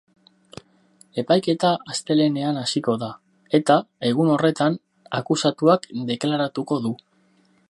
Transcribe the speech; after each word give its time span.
Epaiketa 1.23 1.73
astelehenean 1.95 2.57
hasiko 2.63 2.97
da, 3.05 3.11
eta, 3.61 3.79
egun 4.13 4.35
horretan, 4.37 4.81
akusatuak 5.23 5.91
deklaratuko 6.13 6.85
du. 6.89 6.99